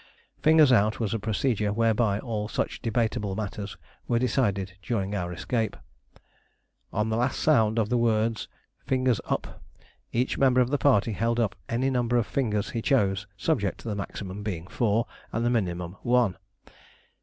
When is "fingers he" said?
12.25-12.81